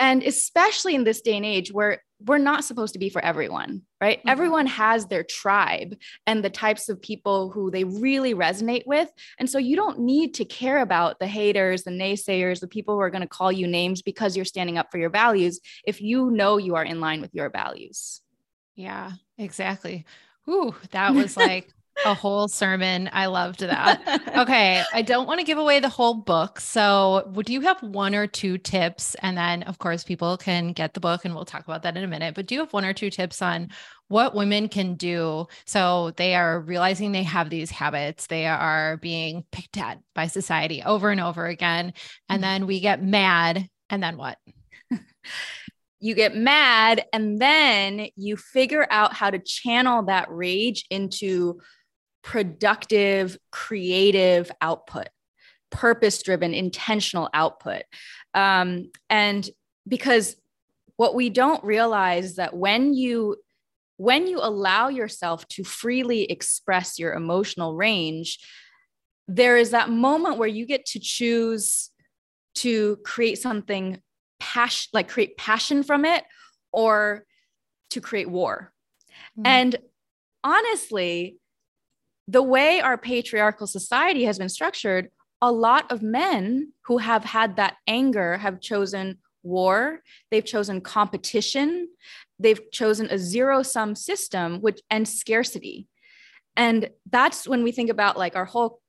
and 0.00 0.22
especially 0.22 0.94
in 0.94 1.04
this 1.04 1.20
day 1.20 1.36
and 1.36 1.44
age 1.46 1.70
where 1.70 2.02
we're 2.24 2.38
not 2.38 2.64
supposed 2.64 2.94
to 2.94 2.98
be 2.98 3.08
for 3.08 3.22
everyone, 3.24 3.82
right? 4.00 4.18
Mm-hmm. 4.18 4.28
Everyone 4.28 4.66
has 4.66 5.06
their 5.06 5.22
tribe 5.22 5.94
and 6.26 6.42
the 6.42 6.50
types 6.50 6.88
of 6.88 7.00
people 7.00 7.50
who 7.50 7.70
they 7.70 7.84
really 7.84 8.34
resonate 8.34 8.86
with. 8.86 9.10
And 9.38 9.48
so 9.48 9.58
you 9.58 9.76
don't 9.76 10.00
need 10.00 10.34
to 10.34 10.44
care 10.44 10.78
about 10.78 11.18
the 11.18 11.26
haters, 11.26 11.82
the 11.82 11.90
naysayers, 11.90 12.60
the 12.60 12.66
people 12.66 12.94
who 12.94 13.00
are 13.00 13.10
going 13.10 13.22
to 13.22 13.28
call 13.28 13.52
you 13.52 13.66
names 13.66 14.02
because 14.02 14.36
you're 14.36 14.44
standing 14.44 14.78
up 14.78 14.90
for 14.90 14.98
your 14.98 15.10
values 15.10 15.60
if 15.86 16.00
you 16.00 16.30
know 16.30 16.56
you 16.56 16.74
are 16.76 16.84
in 16.84 17.00
line 17.00 17.20
with 17.20 17.34
your 17.34 17.50
values. 17.50 18.22
Yeah, 18.74 19.12
exactly. 19.38 20.06
Ooh, 20.48 20.74
that 20.92 21.14
was 21.14 21.36
like 21.36 21.70
a 22.04 22.14
whole 22.14 22.48
sermon. 22.48 23.10
I 23.12 23.26
loved 23.26 23.60
that. 23.60 24.00
Okay. 24.40 24.82
I 24.94 25.02
don't 25.02 25.26
want 25.26 25.40
to 25.40 25.44
give 25.44 25.58
away 25.58 25.80
the 25.80 25.88
whole 25.88 26.14
book. 26.14 26.60
So, 26.60 27.30
would 27.34 27.50
you 27.50 27.60
have 27.62 27.82
one 27.82 28.14
or 28.14 28.26
two 28.26 28.58
tips? 28.58 29.14
And 29.16 29.36
then, 29.36 29.64
of 29.64 29.78
course, 29.78 30.04
people 30.04 30.36
can 30.36 30.72
get 30.72 30.94
the 30.94 31.00
book 31.00 31.24
and 31.24 31.34
we'll 31.34 31.44
talk 31.44 31.64
about 31.64 31.82
that 31.82 31.96
in 31.96 32.04
a 32.04 32.08
minute. 32.08 32.34
But 32.34 32.46
do 32.46 32.54
you 32.54 32.60
have 32.60 32.72
one 32.72 32.84
or 32.84 32.94
two 32.94 33.10
tips 33.10 33.42
on 33.42 33.68
what 34.08 34.34
women 34.34 34.68
can 34.68 34.94
do 34.94 35.46
so 35.66 36.12
they 36.16 36.34
are 36.34 36.60
realizing 36.60 37.12
they 37.12 37.24
have 37.24 37.50
these 37.50 37.70
habits? 37.70 38.28
They 38.28 38.46
are 38.46 38.96
being 38.98 39.44
picked 39.52 39.76
at 39.76 39.98
by 40.14 40.28
society 40.28 40.82
over 40.82 41.10
and 41.10 41.20
over 41.20 41.46
again. 41.46 41.92
And 42.28 42.42
mm-hmm. 42.42 42.50
then 42.50 42.66
we 42.66 42.80
get 42.80 43.02
mad. 43.02 43.68
And 43.90 44.02
then 44.02 44.16
what? 44.16 44.38
you 46.00 46.14
get 46.14 46.34
mad 46.34 47.04
and 47.12 47.38
then 47.38 48.08
you 48.16 48.36
figure 48.36 48.86
out 48.90 49.12
how 49.12 49.30
to 49.30 49.38
channel 49.38 50.04
that 50.04 50.30
rage 50.30 50.86
into 50.90 51.60
productive, 52.22 53.38
creative 53.50 54.50
output, 54.60 55.08
purpose 55.70 56.22
driven, 56.22 56.54
intentional 56.54 57.28
output. 57.32 57.82
Um, 58.34 58.90
and 59.08 59.48
because 59.88 60.36
what 60.96 61.14
we 61.14 61.30
don't 61.30 61.64
realize 61.64 62.24
is 62.26 62.36
that 62.36 62.54
when 62.54 62.92
you 62.92 63.36
when 63.96 64.26
you 64.26 64.38
allow 64.38 64.88
yourself 64.88 65.46
to 65.48 65.64
freely 65.64 66.24
express 66.24 66.98
your 66.98 67.14
emotional 67.14 67.74
range 67.74 68.38
there 69.26 69.56
is 69.56 69.70
that 69.70 69.88
moment 69.88 70.36
where 70.36 70.48
you 70.48 70.66
get 70.66 70.84
to 70.84 70.98
choose 70.98 71.90
to 72.54 72.98
create 73.04 73.38
something 73.38 73.98
passion 74.38 74.90
like 74.92 75.08
create 75.08 75.38
passion 75.38 75.82
from 75.82 76.04
it 76.04 76.22
or 76.70 77.24
to 77.88 78.02
create 78.02 78.28
war 78.28 78.70
mm. 79.38 79.42
and 79.46 79.76
honestly 80.44 81.39
the 82.30 82.42
way 82.42 82.80
our 82.80 82.96
patriarchal 82.96 83.66
society 83.66 84.24
has 84.24 84.38
been 84.38 84.48
structured, 84.48 85.10
a 85.42 85.50
lot 85.50 85.90
of 85.90 86.00
men 86.00 86.72
who 86.84 86.98
have 86.98 87.24
had 87.24 87.56
that 87.56 87.76
anger 87.88 88.36
have 88.38 88.60
chosen 88.60 89.18
war, 89.42 90.00
they've 90.30 90.44
chosen 90.44 90.80
competition, 90.80 91.88
they've 92.38 92.70
chosen 92.70 93.08
a 93.10 93.18
zero 93.18 93.62
sum 93.62 93.96
system 93.96 94.60
which 94.60 94.80
and 94.90 95.08
scarcity. 95.08 95.88
And 96.56 96.90
that's 97.10 97.48
when 97.48 97.64
we 97.64 97.72
think 97.72 97.90
about 97.90 98.16
like 98.16 98.36
our 98.36 98.44
whole 98.44 98.79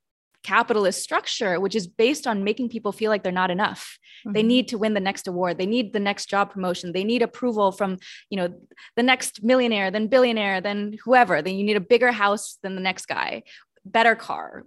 capitalist 0.43 1.01
structure, 1.01 1.59
which 1.59 1.75
is 1.75 1.87
based 1.87 2.25
on 2.25 2.43
making 2.43 2.69
people 2.69 2.91
feel 2.91 3.09
like 3.09 3.23
they're 3.23 3.31
not 3.31 3.51
enough. 3.51 3.97
Mm-hmm. 4.25 4.33
They 4.33 4.43
need 4.43 4.67
to 4.69 4.77
win 4.77 4.93
the 4.93 4.99
next 4.99 5.27
award. 5.27 5.57
They 5.57 5.65
need 5.65 5.93
the 5.93 5.99
next 5.99 6.29
job 6.29 6.51
promotion. 6.51 6.91
They 6.91 7.03
need 7.03 7.21
approval 7.21 7.71
from, 7.71 7.97
you 8.29 8.37
know, 8.37 8.53
the 8.95 9.03
next 9.03 9.43
millionaire, 9.43 9.91
then 9.91 10.07
billionaire, 10.07 10.61
then 10.61 10.97
whoever. 11.03 11.41
Then 11.41 11.55
you 11.55 11.63
need 11.63 11.77
a 11.77 11.81
bigger 11.81 12.11
house 12.11 12.57
than 12.63 12.75
the 12.75 12.81
next 12.81 13.05
guy, 13.07 13.43
better 13.85 14.15
car, 14.15 14.63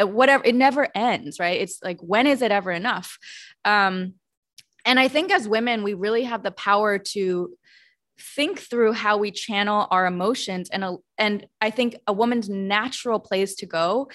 uh, 0.00 0.06
whatever. 0.06 0.44
It 0.44 0.54
never 0.54 0.88
ends, 0.94 1.38
right? 1.38 1.60
It's 1.60 1.82
like, 1.82 2.00
when 2.00 2.26
is 2.26 2.42
it 2.42 2.52
ever 2.52 2.70
enough? 2.70 3.18
Um, 3.64 4.14
and 4.84 5.00
I 5.00 5.08
think 5.08 5.32
as 5.32 5.48
women, 5.48 5.82
we 5.82 5.94
really 5.94 6.24
have 6.24 6.42
the 6.42 6.52
power 6.52 6.98
to 6.98 7.56
think 8.18 8.58
through 8.58 8.92
how 8.92 9.18
we 9.18 9.30
channel 9.30 9.86
our 9.90 10.06
emotions 10.06 10.70
and 10.70 10.84
a, 10.84 10.96
and 11.18 11.46
I 11.60 11.70
think 11.70 11.96
a 12.06 12.12
woman's 12.12 12.48
natural 12.48 13.20
place 13.20 13.56
to 13.56 13.66
go 13.66 14.08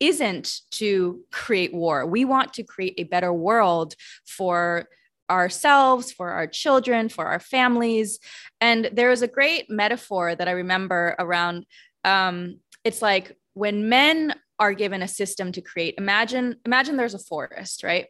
isn't 0.00 0.60
to 0.72 1.20
create 1.32 1.74
war. 1.74 2.06
We 2.06 2.24
want 2.24 2.54
to 2.54 2.62
create 2.62 2.94
a 2.98 3.04
better 3.04 3.32
world 3.32 3.94
for 4.24 4.88
ourselves, 5.30 6.10
for 6.12 6.30
our 6.30 6.46
children, 6.46 7.08
for 7.08 7.26
our 7.26 7.40
families. 7.40 8.18
And 8.60 8.88
there 8.92 9.10
is 9.10 9.22
a 9.22 9.28
great 9.28 9.68
metaphor 9.68 10.34
that 10.34 10.48
I 10.48 10.52
remember 10.52 11.14
around 11.18 11.66
um, 12.04 12.60
it's 12.84 13.02
like 13.02 13.36
when 13.54 13.88
men 13.88 14.34
are 14.58 14.72
given 14.72 15.02
a 15.02 15.08
system 15.08 15.52
to 15.52 15.60
create, 15.60 15.94
imagine, 15.98 16.56
imagine 16.64 16.96
there's 16.96 17.14
a 17.14 17.18
forest, 17.18 17.82
right? 17.82 18.06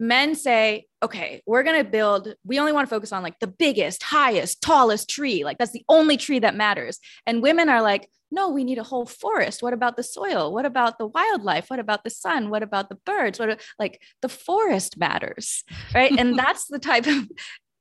Men 0.00 0.34
say, 0.34 0.86
okay, 1.02 1.42
we're 1.46 1.62
going 1.62 1.76
to 1.76 1.88
build, 1.88 2.34
we 2.44 2.58
only 2.58 2.72
want 2.72 2.88
to 2.88 2.94
focus 2.94 3.12
on 3.12 3.22
like 3.22 3.38
the 3.38 3.46
biggest, 3.46 4.02
highest, 4.02 4.62
tallest 4.62 5.10
tree. 5.10 5.44
Like 5.44 5.58
that's 5.58 5.72
the 5.72 5.84
only 5.88 6.16
tree 6.16 6.38
that 6.38 6.56
matters. 6.56 6.98
And 7.26 7.42
women 7.42 7.68
are 7.68 7.82
like, 7.82 8.08
no, 8.30 8.48
we 8.48 8.64
need 8.64 8.78
a 8.78 8.82
whole 8.82 9.06
forest. 9.06 9.62
What 9.62 9.72
about 9.72 9.96
the 9.96 10.02
soil? 10.02 10.52
What 10.52 10.64
about 10.64 10.98
the 10.98 11.06
wildlife? 11.06 11.68
What 11.68 11.80
about 11.80 12.02
the 12.04 12.10
sun? 12.10 12.48
What 12.48 12.62
about 12.62 12.88
the 12.88 12.98
birds? 13.04 13.38
What 13.38 13.60
like 13.78 14.00
the 14.22 14.28
forest 14.28 14.96
matters, 14.96 15.64
right? 15.94 16.12
and 16.16 16.38
that's 16.38 16.66
the 16.66 16.78
type 16.78 17.06
of 17.06 17.28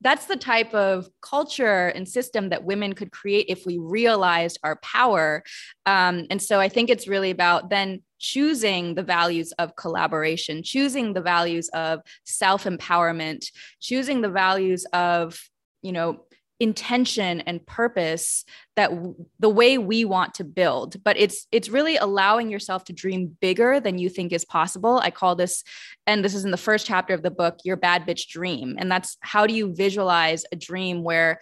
that's 0.02 0.26
the 0.26 0.36
type 0.36 0.74
of 0.74 1.10
culture 1.22 1.88
and 1.88 2.08
system 2.08 2.50
that 2.50 2.64
women 2.64 2.94
could 2.94 3.12
create 3.12 3.48
if 3.50 3.66
we 3.66 3.78
realized 3.78 4.60
our 4.64 4.78
power. 4.78 5.44
Um, 5.86 6.26
and 6.30 6.42
so 6.42 6.60
I 6.60 6.70
think 6.70 6.90
it's 6.90 7.08
really 7.08 7.32
about 7.32 7.70
then 7.70 8.02
choosing 8.18 8.96
the 8.96 9.04
values 9.04 9.52
of 9.54 9.76
collaboration, 9.76 10.64
choosing 10.64 11.14
the 11.14 11.22
values 11.22 11.70
of 11.70 12.02
self 12.26 12.64
empowerment, 12.64 13.46
choosing 13.82 14.22
the 14.22 14.30
values 14.30 14.86
of, 14.94 15.42
you 15.82 15.92
know, 15.92 16.26
intention 16.60 17.42
and 17.42 17.66
purpose 17.66 18.44
that 18.76 18.90
w- 18.90 19.16
the 19.40 19.50
way 19.50 19.78
we 19.78 20.04
want 20.04 20.34
to 20.36 20.44
build. 20.44 21.02
But 21.04 21.18
it's 21.18 21.48
it's 21.52 21.70
really 21.70 21.98
allowing 21.98 22.50
yourself 22.50 22.84
to 22.86 22.94
dream 22.94 23.38
bigger 23.40 23.80
than 23.80 23.98
you 23.98 24.10
think 24.10 24.34
is 24.34 24.46
possible. 24.46 25.00
I 25.02 25.12
call 25.12 25.36
this 25.36 25.64
and 26.06 26.24
this 26.24 26.36
is 26.36 26.46
in 26.46 26.52
the 26.52 26.58
first 26.58 26.86
chapter 26.86 27.14
of 27.14 27.24
the 27.24 27.32
book 27.32 27.60
your 27.64 27.78
bad 27.78 28.06
bitch 28.06 28.28
dream. 28.28 28.76
And 28.78 28.92
that's 28.92 29.18
how 29.22 29.48
do 29.48 29.54
you 29.54 29.74
visualize 29.74 30.44
a 30.52 30.56
dream 30.56 31.04
where 31.04 31.40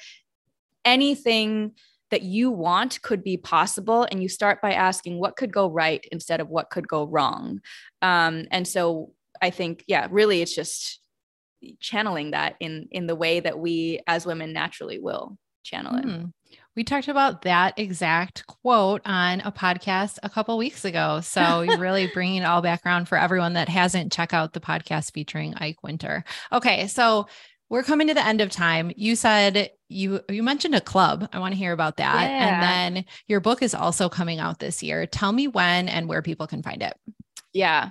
anything 0.85 1.73
that 2.09 2.21
you 2.21 2.51
want 2.51 3.01
could 3.01 3.23
be 3.23 3.35
possible 3.35 4.07
and 4.09 4.21
you 4.21 4.29
start 4.29 4.61
by 4.61 4.71
asking 4.71 5.19
what 5.19 5.35
could 5.35 5.51
go 5.51 5.69
right 5.69 6.05
instead 6.11 6.39
of 6.39 6.47
what 6.47 6.69
could 6.69 6.87
go 6.87 7.05
wrong. 7.05 7.59
Um, 8.01 8.45
and 8.51 8.67
so 8.67 9.13
i 9.39 9.51
think 9.51 9.83
yeah 9.87 10.07
really 10.09 10.41
it's 10.41 10.55
just 10.55 10.99
channeling 11.79 12.31
that 12.31 12.55
in 12.59 12.87
in 12.91 13.07
the 13.07 13.15
way 13.15 13.39
that 13.39 13.57
we 13.59 13.99
as 14.07 14.25
women 14.25 14.53
naturally 14.53 14.99
will 14.99 15.37
channel 15.63 15.95
it 15.95 16.05
mm. 16.05 16.31
We 16.77 16.83
talked 16.83 17.07
about 17.07 17.41
that 17.41 17.73
exact 17.79 18.45
quote 18.45 19.01
on 19.03 19.41
a 19.41 19.51
podcast 19.51 20.19
a 20.21 20.29
couple 20.29 20.55
weeks 20.59 20.85
ago. 20.85 21.21
So 21.21 21.61
you're 21.67 21.79
really 21.79 22.05
bringing 22.05 22.43
it 22.43 22.45
all 22.45 22.61
back 22.61 22.85
around 22.85 23.07
for 23.07 23.17
everyone 23.17 23.53
that 23.53 23.67
hasn't 23.67 24.11
checked 24.11 24.31
out 24.31 24.53
the 24.53 24.59
podcast 24.59 25.11
featuring 25.11 25.55
Ike 25.55 25.81
Winter. 25.81 26.23
Okay, 26.51 26.85
so 26.85 27.25
we're 27.69 27.81
coming 27.81 28.07
to 28.09 28.13
the 28.13 28.23
end 28.23 28.41
of 28.41 28.51
time. 28.51 28.91
You 28.95 29.15
said 29.15 29.71
you 29.89 30.21
you 30.29 30.43
mentioned 30.43 30.75
a 30.75 30.81
club. 30.81 31.27
I 31.33 31.39
want 31.39 31.53
to 31.53 31.57
hear 31.57 31.73
about 31.73 31.97
that. 31.97 32.29
Yeah. 32.29 32.47
And 32.47 32.95
then 32.95 33.05
your 33.27 33.39
book 33.39 33.63
is 33.63 33.73
also 33.73 34.07
coming 34.07 34.39
out 34.39 34.59
this 34.59 34.83
year. 34.83 35.07
Tell 35.07 35.31
me 35.31 35.47
when 35.47 35.89
and 35.89 36.07
where 36.07 36.21
people 36.21 36.45
can 36.45 36.61
find 36.61 36.83
it. 36.83 36.93
Yeah. 37.53 37.89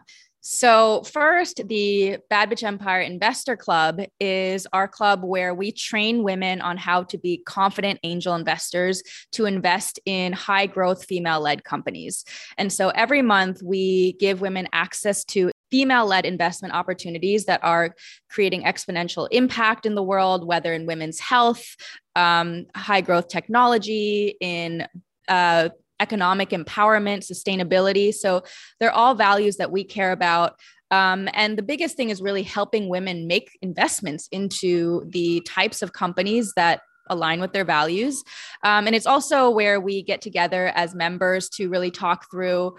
So, 0.49 1.03
first, 1.03 1.67
the 1.67 2.19
Bad 2.31 2.51
Bitch 2.51 2.63
Empire 2.63 3.01
Investor 3.01 3.57
Club 3.57 4.01
is 4.21 4.65
our 4.73 4.87
club 4.87 5.25
where 5.25 5.53
we 5.53 5.73
train 5.73 6.23
women 6.23 6.61
on 6.61 6.77
how 6.77 7.03
to 7.03 7.19
be 7.19 7.39
confident 7.39 7.99
angel 8.05 8.37
investors 8.37 9.03
to 9.33 9.47
invest 9.47 9.99
in 10.07 10.33
high 10.33 10.67
growth 10.67 11.05
female 11.05 11.41
led 11.41 11.65
companies. 11.65 12.25
And 12.59 12.73
so, 12.73 12.91
every 12.91 13.23
month, 13.23 13.61
we 13.61 14.13
give 14.21 14.41
women 14.41 14.69
access 14.73 15.25
to 15.25 15.51
female 15.73 16.07
led 16.07 16.25
investment 16.25 16.75
opportunities 16.75 17.47
that 17.47 17.65
are 17.65 17.97
creating 18.31 18.63
exponential 18.63 19.27
impact 19.33 19.85
in 19.85 19.97
the 19.97 20.03
world, 20.05 20.47
whether 20.47 20.73
in 20.73 20.87
women's 20.87 21.19
health, 21.19 21.75
um, 22.15 22.67
high 22.77 23.01
growth 23.01 23.27
technology, 23.27 24.37
in 24.41 24.87
uh, 25.27 25.71
economic 26.01 26.51
empowerment, 26.51 27.31
sustainability. 27.31 28.13
So 28.13 28.43
they're 28.81 28.93
all 28.93 29.15
values 29.15 29.57
that 29.57 29.71
we 29.71 29.85
care 29.85 30.13
about. 30.13 30.59
Um, 30.91 31.29
and 31.33 31.59
the 31.59 31.63
biggest 31.63 31.97
thing 31.97 32.11
is 32.11 32.23
really 32.23 32.43
helping 32.43 32.89
women 32.89 33.27
make 33.27 33.59
investments 33.63 34.29
into 34.31 35.05
the 35.11 35.41
types 35.41 35.83
of 35.83 35.93
companies 35.93 36.53
that 36.57 36.81
align 37.09 37.41
with 37.41 37.53
their 37.53 37.65
values. 37.65 38.23
Um, 38.63 38.87
and 38.87 38.95
it's 38.95 39.07
also 39.07 39.51
where 39.51 39.81
we 39.81 40.03
get 40.03 40.21
together 40.21 40.73
as 40.75 40.95
members 40.95 41.49
to 41.51 41.69
really 41.69 41.91
talk 41.91 42.31
through 42.31 42.77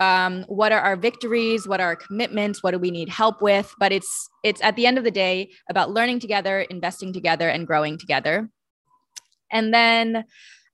um, 0.00 0.44
what 0.48 0.72
are 0.72 0.80
our 0.80 0.96
victories 0.96 1.66
what 1.66 1.80
are 1.80 1.86
our 1.86 1.96
commitments 1.96 2.62
what 2.62 2.72
do 2.72 2.78
we 2.78 2.90
need 2.90 3.08
help 3.08 3.40
with 3.40 3.72
but 3.78 3.92
it's 3.92 4.28
it's 4.42 4.62
at 4.62 4.76
the 4.76 4.86
end 4.86 4.98
of 4.98 5.04
the 5.04 5.10
day 5.10 5.50
about 5.70 5.90
learning 5.90 6.20
together 6.20 6.60
investing 6.60 7.12
together 7.12 7.48
and 7.48 7.66
growing 7.66 7.96
together 7.96 8.50
and 9.50 9.72
then 9.72 10.24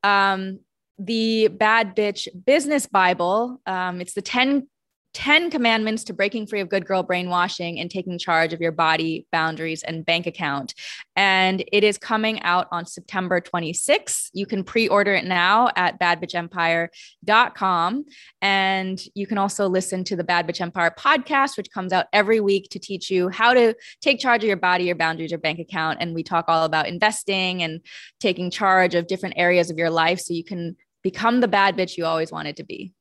um, 0.03 0.59
the 1.07 1.49
Bad 1.49 1.97
Bitch 1.97 2.29
Business 2.45 2.87
Bible. 2.87 3.61
Um, 3.67 4.01
it's 4.01 4.15
the 4.15 4.23
10 4.23 4.69
10 5.15 5.51
commandments 5.51 6.05
to 6.05 6.15
breaking 6.15 6.47
free 6.47 6.61
of 6.61 6.69
good 6.69 6.87
girl 6.87 7.03
brainwashing 7.03 7.79
and 7.79 7.91
taking 7.91 8.19
charge 8.19 8.55
of 8.55 8.61
your 8.61 8.73
body, 8.73 9.27
boundaries, 9.31 9.83
and 9.83 10.07
bank 10.07 10.27
account. 10.27 10.75
And 11.17 11.63
it 11.71 11.85
is 11.85 11.99
coming 11.99 12.41
out 12.43 12.67
on 12.73 12.87
September 12.87 13.39
26th. 13.41 14.31
You 14.33 14.47
can 14.47 14.65
pre 14.65 14.89
order 14.89 15.13
it 15.13 15.27
now 15.27 15.69
at 15.77 16.01
badbitchempire.com. 16.01 18.05
And 18.41 19.05
you 19.15 19.27
can 19.27 19.37
also 19.37 19.69
listen 19.69 20.03
to 20.05 20.17
the 20.17 20.25
Bad 20.25 20.49
Bitch 20.49 20.63
Empire 20.63 20.95
podcast, 20.99 21.59
which 21.59 21.71
comes 21.71 21.93
out 21.93 22.07
every 22.13 22.41
week 22.41 22.71
to 22.71 22.79
teach 22.79 23.11
you 23.11 23.29
how 23.29 23.53
to 23.53 23.75
take 24.01 24.19
charge 24.19 24.43
of 24.43 24.49
your 24.49 24.57
body, 24.57 24.85
your 24.85 24.97
boundaries, 24.97 25.31
your 25.31 25.39
bank 25.39 25.59
account. 25.59 25.99
And 26.01 26.15
we 26.15 26.23
talk 26.23 26.47
all 26.49 26.65
about 26.65 26.89
investing 26.89 27.63
and 27.63 27.83
taking 28.19 28.51
charge 28.51 28.95
of 28.95 29.09
different 29.09 29.35
areas 29.37 29.71
of 29.71 29.77
your 29.77 29.91
life 29.91 30.21
so 30.21 30.33
you 30.33 30.45
can 30.45 30.77
become 31.03 31.41
the 31.41 31.49
bad 31.49 31.77
bitch 31.77 31.97
you 31.97 32.05
always 32.05 32.33
wanted 32.33 32.57
to 32.57 32.65
be. 32.65 32.93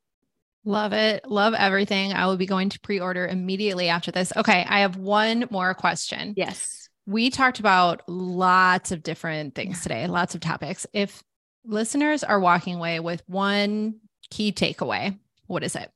Love 0.64 0.94
it. 0.94 1.26
Love 1.28 1.54
everything. 1.56 2.14
I 2.14 2.28
will 2.28 2.38
be 2.38 2.46
going 2.46 2.70
to 2.70 2.80
pre 2.80 3.00
order 3.00 3.28
immediately 3.28 3.90
after 3.90 4.12
this. 4.12 4.32
Okay. 4.36 4.66
I 4.68 4.82
have 4.82 4.96
one 4.96 5.48
more 5.50 5.74
question. 5.74 6.34
Yes. 6.38 6.90
We 7.08 7.32
talked 7.32 7.60
about 7.60 8.04
lots 8.08 8.92
of 8.92 9.02
different 9.02 9.56
things 9.56 9.82
today, 9.82 10.06
lots 10.06 10.36
of 10.36 10.42
topics. 10.42 10.86
If 10.94 11.24
listeners 11.66 12.24
are 12.24 12.40
walking 12.40 12.76
away 12.76 13.00
with 13.00 13.24
one 13.26 13.96
key 14.30 14.52
takeaway, 14.52 15.18
what 15.48 15.64
is 15.64 15.76
it? 15.76 15.92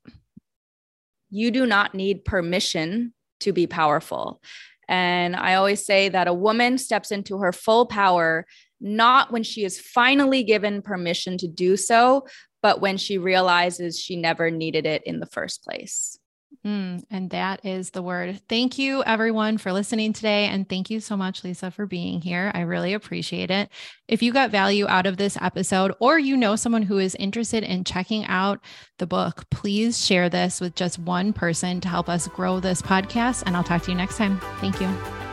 You 1.29 1.51
do 1.51 1.65
not 1.67 1.93
need 1.93 2.25
permission 2.25 3.13
to 3.41 3.53
be 3.53 3.67
powerful. 3.67 4.41
And 4.87 5.35
I 5.35 5.55
always 5.55 5.85
say 5.85 6.09
that 6.09 6.27
a 6.27 6.33
woman 6.33 6.77
steps 6.77 7.11
into 7.11 7.39
her 7.39 7.51
full 7.51 7.85
power 7.85 8.45
not 8.85 9.31
when 9.31 9.43
she 9.43 9.65
is 9.65 9.79
finally 9.79 10.43
given 10.43 10.81
permission 10.81 11.37
to 11.39 11.47
do 11.47 11.75
so, 11.75 12.25
but 12.61 12.79
when 12.79 12.97
she 12.97 13.17
realizes 13.17 13.99
she 13.99 14.15
never 14.15 14.49
needed 14.49 14.85
it 14.85 15.03
in 15.05 15.19
the 15.19 15.25
first 15.25 15.63
place. 15.63 16.17
Mm, 16.65 17.03
and 17.11 17.29
that 17.29 17.63
is 17.63 17.91
the 17.91 18.01
word. 18.01 18.41
Thank 18.49 18.79
you, 18.79 19.03
everyone, 19.03 19.59
for 19.59 19.71
listening 19.71 20.13
today. 20.13 20.45
And 20.45 20.67
thank 20.67 20.89
you 20.89 20.99
so 20.99 21.15
much, 21.15 21.43
Lisa, 21.43 21.69
for 21.69 21.85
being 21.85 22.21
here. 22.21 22.51
I 22.55 22.61
really 22.61 22.93
appreciate 22.93 23.51
it. 23.51 23.69
If 24.07 24.23
you 24.23 24.33
got 24.33 24.49
value 24.49 24.87
out 24.87 25.05
of 25.05 25.17
this 25.17 25.37
episode, 25.39 25.93
or 25.99 26.17
you 26.17 26.35
know 26.35 26.55
someone 26.55 26.83
who 26.83 26.97
is 26.97 27.15
interested 27.15 27.63
in 27.63 27.83
checking 27.83 28.25
out 28.25 28.61
the 28.97 29.07
book, 29.07 29.47
please 29.51 30.03
share 30.03 30.29
this 30.29 30.59
with 30.59 30.75
just 30.75 30.97
one 30.97 31.33
person 31.33 31.81
to 31.81 31.87
help 31.87 32.09
us 32.09 32.27
grow 32.29 32.59
this 32.59 32.81
podcast. 32.81 33.43
And 33.45 33.55
I'll 33.55 33.63
talk 33.63 33.83
to 33.83 33.91
you 33.91 33.97
next 33.97 34.17
time. 34.17 34.39
Thank 34.59 34.81
you. 34.81 35.24